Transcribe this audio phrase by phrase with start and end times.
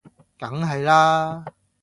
[0.39, 1.45] 梗係啦